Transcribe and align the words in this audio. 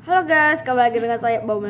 Halo 0.00 0.24
guys, 0.24 0.64
kembali 0.64 0.80
lagi 0.80 0.96
dengan 0.96 1.20
saya 1.20 1.44
Bau 1.44 1.60